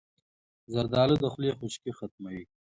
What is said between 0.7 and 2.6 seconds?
زردالو د خولې خشکي ختموي.